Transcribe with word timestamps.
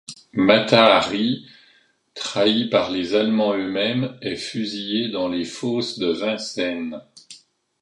Mata 0.33 0.95
Hari, 1.05 1.45
trahie 2.15 2.71
par 2.71 2.89
les 2.89 3.13
Allemands 3.13 3.53
eux-mêmes, 3.53 4.17
est 4.23 4.35
fusillée 4.35 5.09
dans 5.09 5.27
les 5.27 5.45
fosses 5.45 5.99
de 5.99 6.07
Vincennes. 6.07 6.99